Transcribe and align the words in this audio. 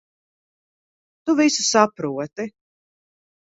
Tu 1.29 1.37
visu 1.41 1.67
saproti. 1.69 2.51